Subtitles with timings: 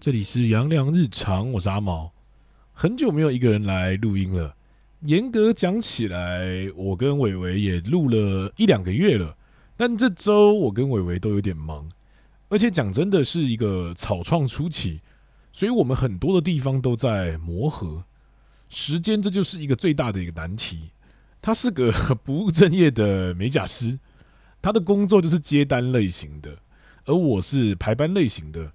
[0.00, 2.12] 这里是阳光日常，我是阿毛。
[2.72, 4.54] 很久没有一个人来录音了。
[5.00, 9.36] 严格讲起来，我跟伟伟也录了一两个月了。
[9.76, 11.84] 但这周我跟伟伟都有点忙，
[12.48, 15.00] 而且讲真的是一个草创初期，
[15.52, 18.04] 所以我们很多的地方都在磨合。
[18.68, 20.90] 时间这就是一个最大的一个难题。
[21.42, 21.90] 他是个
[22.22, 23.98] 不务正业的美甲师，
[24.62, 26.56] 他的工作就是接单类型的。
[27.04, 28.70] 而我是排班类型的，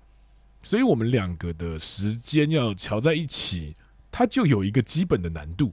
[0.63, 3.75] 所以我们两个的时间要乔在一起，
[4.09, 5.71] 它就有一个基本的难度。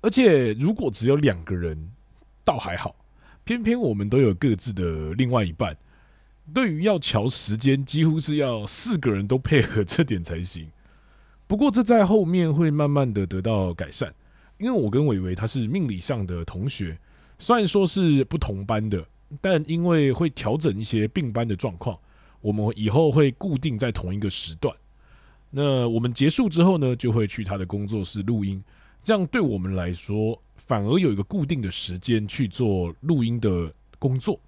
[0.00, 1.76] 而且如果只有两个人，
[2.42, 2.94] 倒还好；
[3.44, 5.76] 偏偏我们都有各自的另外一半，
[6.54, 10.66] 对于要乔时间，几乎是要四个人都配合这点才行。
[11.46, 14.14] 不过这在后面会慢慢的得到改善，
[14.56, 16.96] 因为我跟伟伟他是命理上的同学，
[17.38, 19.06] 虽然说是不同班的。
[19.40, 21.98] 但因为会调整一些并班的状况，
[22.42, 24.76] 我们以后会固定在同一个时段。
[25.48, 28.62] 那我们结束之后呢，就会去他的工作室录音。
[29.02, 34.38] 这样对我们来说，反而有一个固定的时间去做录音的工作。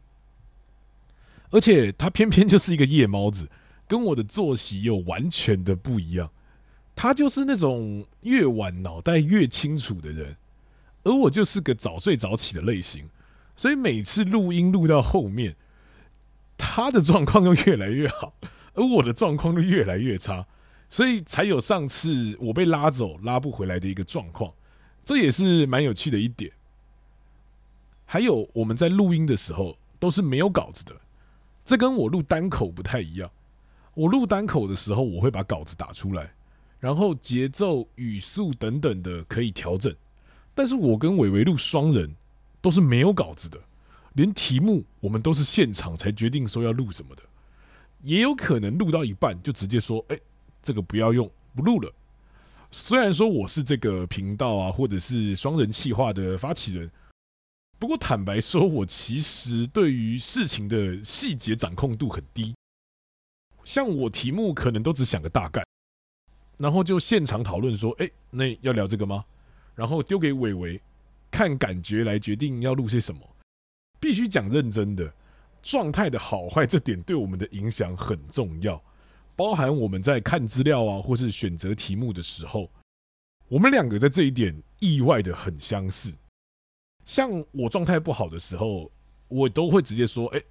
[1.50, 3.48] 而且他偏偏就是一个夜猫子，
[3.86, 6.28] 跟我的作息又完全的不一样。
[6.96, 10.36] 他就是那种越晚脑袋越清楚的人，
[11.02, 13.08] 而我就是个早睡早起的类型。
[13.56, 15.54] 所以每次录音录到后面，
[16.66, 18.32] 他的状况又越来越好，
[18.74, 20.44] 而我的状况就越来越差，
[20.88, 24.50] 所以才有上次我被拉走拉不回来的一个状况。
[25.04, 26.50] 这也是蛮有趣的一点。
[28.06, 30.94] 还有我们在录音的时候都是没有稿子的，
[31.64, 33.30] 这跟我录单口不太一样。
[33.94, 36.32] 我录单口的时候，我会把稿子打出来，
[36.80, 39.94] 然后节奏、语速等等的可以调整。
[40.54, 42.14] 但是我跟伟伟录双人。
[42.64, 43.60] 都是没有稿子的，
[44.14, 47.22] 连题目我们都是现场才决定说要录什么的，
[48.02, 50.18] 也有可能录到一半就直接说：“哎，
[50.62, 51.92] 这个不要用，不录了。”
[52.72, 56.90] 虽然说我是这个频道啊，或者是双人企划的发起人，
[57.78, 62.54] 不过坦白说，我其实对于事情的细节掌控度很低。
[63.64, 65.64] 像我题目可能都只想个大概，
[66.58, 69.24] 然后就现场讨论说：“哎，那要聊这个吗？”
[69.74, 70.80] 然后丢给伟伟。
[71.30, 73.20] 看感觉来决定要录些什么，
[74.04, 75.10] 必须讲认真的，
[75.62, 78.78] 状态的好坏这点对我们的影响很重要，
[79.34, 82.68] 包含我们在看资料啊，或是选择题目的时候，
[83.48, 86.14] 我们两个在这一点意外的很相似。
[87.06, 88.90] 像我状态不好的时候，
[89.26, 90.42] 我都会直接说：“哎，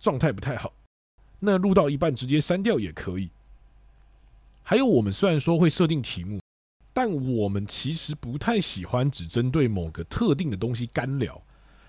[0.00, 0.72] 状态不太好。”
[1.38, 3.30] 那录到一半直接删掉也可以。
[4.64, 6.40] 还有，我们虽然说会设定题目。
[6.92, 11.40] 但我们其实不太喜欢只针对某个特定的东西干聊，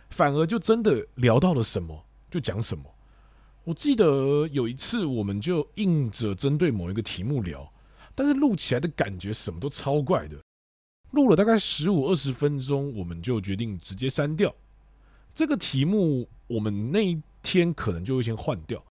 [0.09, 2.83] 反而就真的聊到了什么就讲什么。
[3.63, 7.69] 我记得有一次，我们就硬着针对某一个题目聊，
[8.15, 10.37] 但是录起来的感觉什么都超怪的。
[11.11, 14.53] 录了大概十五二十分钟，我们就决定直接删掉
[15.33, 16.27] 这个题目。
[16.47, 18.81] 我们那一天可能就会先换掉，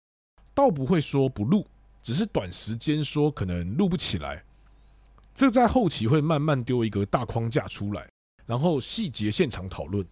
[0.54, 1.66] 倒不会说不录，
[2.02, 4.44] 只是短时间说可能录不起来。
[5.34, 8.06] 这在后期会慢慢丢一个大框架出来，
[8.44, 10.06] 然后细节现场讨论，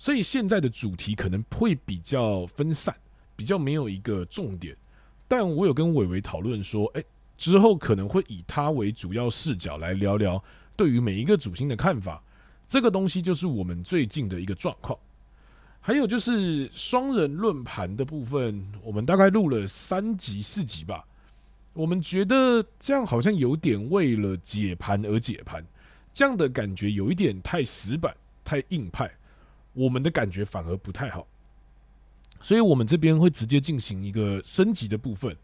[0.00, 2.96] 所以现在的主题可能会比较分散，
[3.36, 4.74] 比较没有一个重点。
[5.28, 7.04] 但我有跟伟伟讨论说，哎，
[7.36, 10.42] 之后可能会以他为主要视角来聊聊
[10.74, 12.22] 对于每一个主星的看法。
[12.66, 14.98] 这个东西就是我们最近的一个状况。
[15.82, 21.04] 还有就是双人论盘的部分，我们大概录了三集四集吧。
[21.74, 25.62] 我们觉得这样好像有点为了解盘而解盘，
[26.10, 29.10] 这样的感觉有一点太死板、太硬派，
[29.80, 31.26] 我们的感觉反而不太好。
[32.42, 35.34] 所以，我们这边会直接进行一个升级的部分，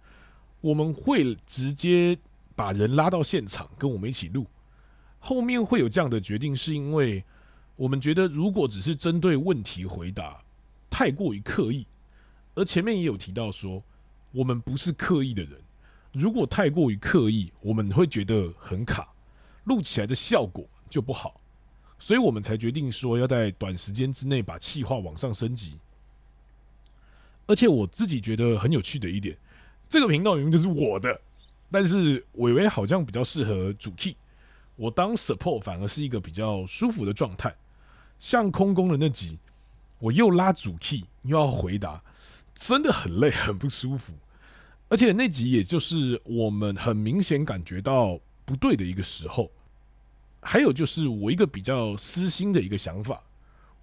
[0.60, 2.18] 我们会直接
[2.54, 4.46] 把人拉到现场跟我们一起录。
[5.18, 7.24] 后面会有这样的决定，是因为
[7.76, 10.42] 我们觉得如果只是针对问题回答，
[10.90, 11.86] 太过于刻意，
[12.54, 13.82] 而前面也有提到说，
[14.32, 15.58] 我们不是刻意的人。
[16.12, 19.08] 如果太过于刻意，我们会觉得很卡，
[19.64, 21.40] 录起来的效果就不好，
[21.98, 25.78] 所以我们才决定说要在短时间之内把企划往上升级。
[27.46, 29.36] 而且我自己觉得很有趣的一点，
[29.88, 31.20] 这个频道明明就是我的，
[31.70, 34.16] 但是伟伟好像比较适合主 key，
[34.74, 37.54] 我当 support 反而是一个比较舒服的状态。
[38.18, 39.38] 像空宫的那集，
[39.98, 42.02] 我又拉主 key 又要回答，
[42.54, 44.12] 真的很累，很不舒服。
[44.88, 49.50] 而且那集也就是我们很明显感觉到不对的一个时候，
[50.40, 53.22] 还有就是我一个比较私心的一个想法，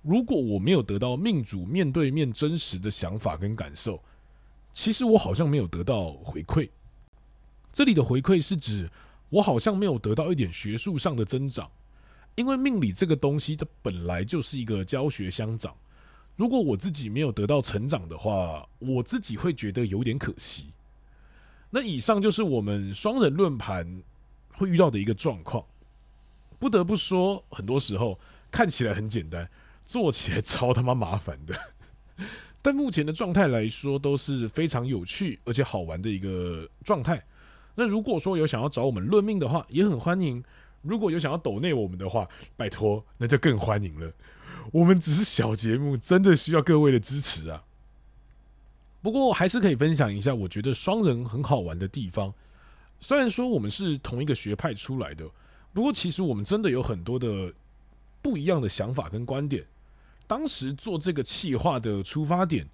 [0.02, 4.02] 如果我没有得到命主面对面真实的想法跟感受，
[4.74, 6.70] 其实我好像没有得到回馈。
[7.72, 8.90] 这里的回馈是指
[9.30, 11.70] 我好像没有得到一点学术上的增长，
[12.36, 15.76] 因为命理这个东西它本来就是一个教学相长。
[16.36, 20.72] 如果我自己没有得到成长的话，我自己会觉得有点可惜。
[21.70, 24.02] 那以上就是我们双人论盘
[24.54, 25.64] 会遇到的一个状况。
[26.64, 28.18] 不得不说，很多时候
[28.50, 29.46] 看起来很简单，
[29.84, 31.54] 做起来 超他妈麻烦的。
[32.62, 37.22] 但目前的状态来说，都是非常有趣而且好玩的一个状态。
[37.76, 40.42] 那如果说有想要找我们论命的话，也很欢迎；
[40.82, 42.26] 如果有想要抖内我们的话，
[42.56, 44.10] 拜托，那就更欢迎了。
[44.72, 47.62] 我们只是小节目，真的需要各位的支持啊！
[49.02, 52.34] 不过还是可以分享一下，我觉得双人很好玩的地方。
[53.02, 55.30] 虽然说我们是同一个学派出来的，
[55.74, 57.52] 不过其实我们真的有很多的
[58.22, 59.66] 不一样的想法跟观点。
[60.28, 62.66] 当时做这个企划的出发点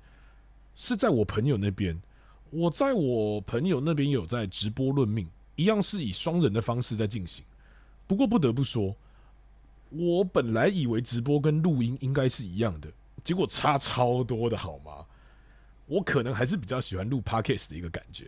[0.76, 2.00] 是在我朋友那边，
[2.52, 7.44] 我在我朋友那边有在直播论命，一样是以双人的方式在进行。
[8.06, 8.96] 不过不得不说。
[9.92, 12.88] 我本来以为直播跟录音应该是一样的，
[13.24, 15.04] 结果差超多的，好吗？
[15.88, 18.28] 我可能还是比较喜欢录 Podcast 的一个感觉，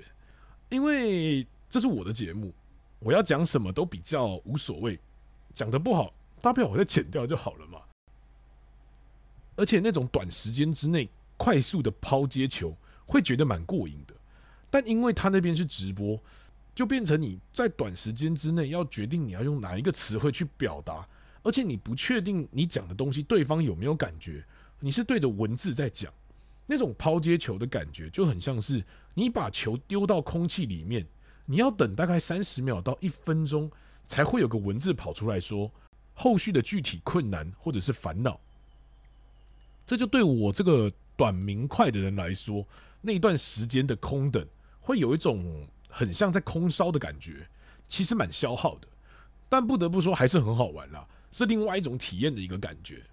[0.69, 2.51] 因为这是我的节目，
[3.01, 4.97] 我要讲什么都比较无所谓，
[5.53, 7.79] 讲得不好，大不了我再剪掉就好了嘛。
[9.55, 12.77] 而且那种短时间之内快速的抛接球，
[13.07, 14.13] 会觉得蛮过瘾的。
[14.69, 16.17] 但因为他那边是直播，
[16.75, 21.05] 就变成你在短时间之内要决定你要用哪一个词汇去表达。
[21.43, 24.45] 而且你不确定你讲的东西对方有没有感觉，
[24.79, 26.13] 你是对着文字在讲，
[26.67, 28.83] 那种抛接球的感觉就很像是
[29.15, 31.03] 你把球丢到空气里面，
[31.51, 33.69] 你要等大概三十秒到一分钟
[34.07, 35.69] 才会有个文字跑出来说
[36.13, 38.39] 后续的具体困难或者是烦恼。
[39.85, 42.65] 这就对我这个短明快的人来说，
[43.01, 44.47] 那一段时间的空等
[44.79, 47.45] 会有一种很像在空烧的感觉，
[47.85, 48.87] 其实蛮消耗的，
[49.49, 51.05] 但不得不说还是很好玩啦。
[51.33, 53.03] 是另外一种体验的一个感觉。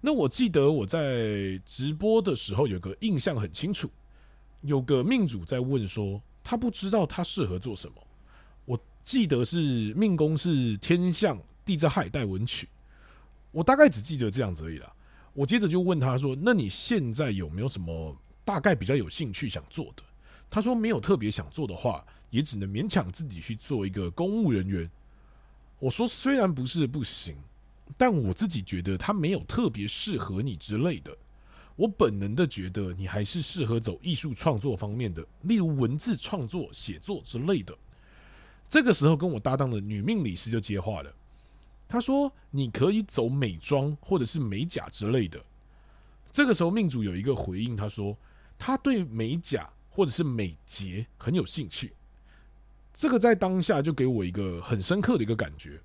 [0.00, 3.88] 那我记得我在直播的时候有个印象很清楚，
[4.62, 7.94] 有个命主在问说他不知道他适合做什么。
[8.64, 12.68] 我记得是命宫是天相地支亥带文曲，
[13.50, 14.92] 我大概只记得这样子而已啦。
[15.32, 20.02] 我接着就问他说：“那你现在有没有什么大概比较有兴趣想做的？”
[20.50, 24.90] 他说：“没有特别想做的话，也只能勉强自己去做一个公务人员。”
[25.78, 27.36] 我说虽然不是不行，
[27.96, 31.16] 但我自己觉得他没有特别适合你之类的。
[31.80, 37.74] 我本能的觉得你还是适合走艺术创作方面的，例如文字创作、写作之类的。
[38.68, 41.10] 这个时候，跟我搭档的女命理师就接话了，
[41.88, 45.42] 她说：“你可以走美妆或者是美甲之类的。”
[46.30, 48.14] 这个时候，命主有一个回应，他说
[48.58, 51.94] ：“他对美甲或者是美睫很有兴趣。”
[52.92, 55.80] 这个在当下就给我一个很深刻的一个感觉。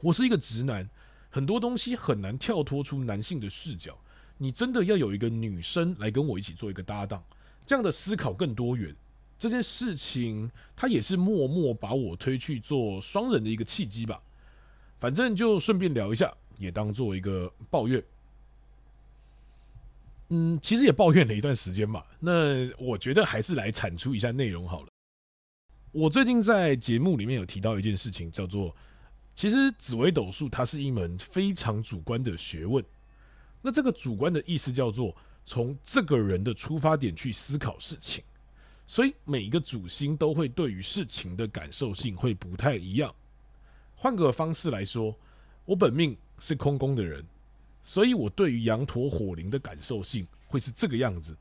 [0.00, 0.88] 我是一个直男，
[1.28, 3.98] 很多东西很难跳脱出男性的视角。
[4.38, 7.22] 你真的要有一个女生来跟我一起做一个搭档，
[7.64, 8.94] 这样的思考更多元。
[9.38, 14.22] 这件事情，它也是默默把我推去做双人的一个契机吧。
[15.00, 18.02] 反正就顺便聊一下，也当做一个抱怨。
[20.30, 22.02] 嗯，其实也抱怨了一段时间嘛。
[22.20, 24.88] 那我觉得还是来产出一下内容好了。
[25.92, 28.74] 我最近在节目里面有提到一件事情，叫做
[29.34, 32.82] 其实紫微斗数它是一门非常主观的学问。
[33.66, 35.16] 那这个主观的意思叫做
[35.46, 38.22] 从这个人的出发点去思考事情，
[38.86, 43.14] 所以每一个主星都会对于事情的感受性会不太一样。
[43.96, 45.16] 换个方式来说，
[45.64, 47.24] 我本命是空宫的人，
[47.82, 51.34] 所以我对于羊驼火灵的感受性会是这个样子，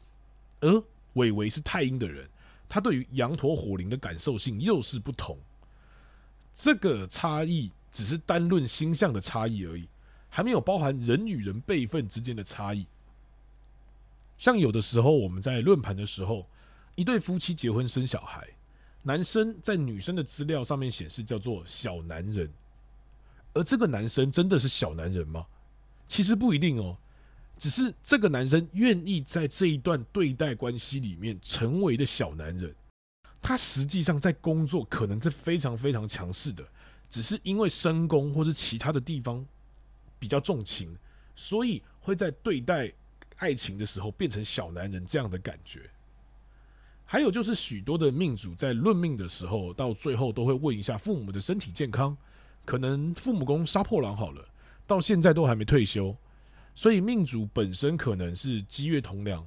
[0.62, 0.84] 而
[1.16, 2.26] 伟伟是太阴的人。
[2.70, 5.38] 他对于羊驼火灵的感受性又是不同，
[6.56, 9.86] 这个差异只是单论星象的差异而已，
[10.36, 12.88] 还没有包含人与人辈分之间的差异。
[14.40, 16.48] 像有的时候我们在论坛的时候，
[16.96, 18.48] 一对夫妻结婚生小孩，
[19.04, 22.50] 男生在女生的资料上面显示叫做小男人，
[23.54, 25.46] 而这个男生真的是小男人吗？
[26.08, 26.98] 其实不一定哦。
[27.60, 32.74] 只是这个男生愿意在这一段对待关系里面成为的小男人，
[33.40, 36.68] 他实际上在工作可能是非常非常强势的，
[37.08, 39.46] 只是因为身宫或是其他的地方
[40.24, 40.98] 比较重情，
[41.36, 42.90] 所以会在对待
[43.40, 45.82] 爱情的时候变成小男人这样的感觉。
[47.04, 52.16] 还有就是许多的命主在论命的时候，到最后都会问一下父母的身体健康，
[52.64, 54.48] 可能父母宫杀破狼好了，
[54.88, 56.16] 到现在都还没退休。
[56.74, 59.46] 所以命主本身可能是积月同梁，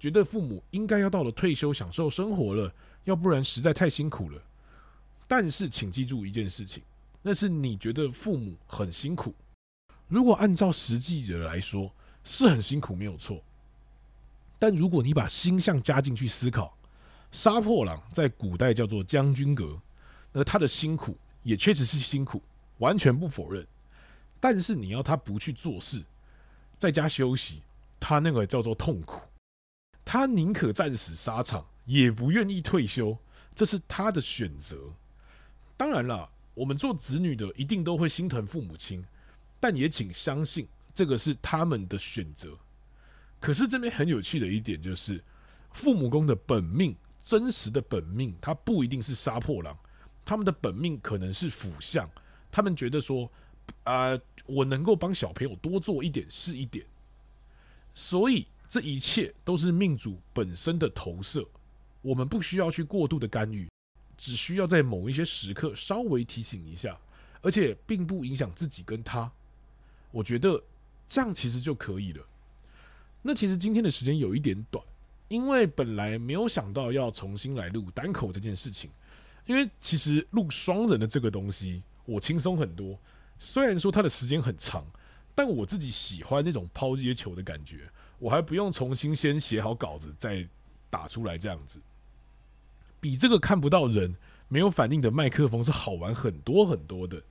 [0.00, 4.42] 觉得父母应该要到了退休享受生活了，要不然实在太辛苦了。
[5.28, 6.82] 但是请记住一件事情，
[7.22, 9.32] 那是你觉得父母很辛苦。
[10.08, 13.42] 如果按照实际的来说，是很辛苦，没有错。
[14.58, 16.76] 但如果你把星象加进去思考，
[17.32, 19.78] 杀破狼在古代叫做将军阁，
[20.32, 22.40] 那他的辛苦也确实是辛苦，
[22.78, 23.66] 完全不否认。
[24.38, 26.02] 但是你要他不去做事，
[26.78, 27.62] 在家休息，
[27.98, 29.20] 他那个叫做痛苦。
[30.04, 33.16] 他宁可战死沙场，也不愿意退休，
[33.54, 34.78] 这是他的选择。
[35.76, 39.04] 当然了，我们做子女的一定都会心疼父母亲。
[39.66, 42.56] 但也请相信，这个是他们的选择。
[43.40, 45.20] 可是这边很有趣的一点就是，
[45.72, 49.76] 父母宫的本命，真实的本命，他不一定是杀破狼，
[50.24, 52.08] 他们的本命可能是辅相。
[52.48, 53.28] 他们觉得说，
[53.82, 56.86] 啊、我能够帮小朋友多做一点是一点。
[57.92, 61.44] 所以这一切都是命主本身的投射，
[62.02, 63.68] 我们不需要去过度的干预，
[64.16, 66.96] 只需要在某一些时刻稍微提醒一下，
[67.42, 69.28] 而且并不影响自己跟他。
[70.10, 70.62] 我觉得
[71.08, 72.24] 这样其实就可以了。
[73.22, 74.84] 那其实今天的时间有一点短，
[75.28, 78.90] 因为本来没有想到要重新来录单口这件事情。
[79.46, 82.98] 因为其实录双人的这个东西，我轻松很多。
[83.38, 84.84] 虽然说它的时间很长，
[85.36, 87.88] 但我自己喜欢那种抛接球的感觉。
[88.18, 90.44] 我还不用重新先写好稿子再
[90.90, 91.78] 打出来，这样子
[93.00, 94.16] 比这个看不到人、
[94.48, 97.22] 没有反应的麦克风是好玩很多很多的。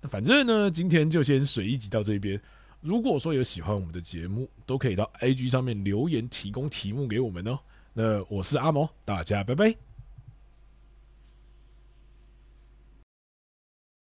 [0.00, 2.40] 那反正呢，今天就先水一集到这边。
[2.80, 7.58] 如果说有喜欢我们的节目，都可以到 IG 上面留言提供题目给我们哦。
[7.92, 9.87] 那我是阿毛，大家拜拜。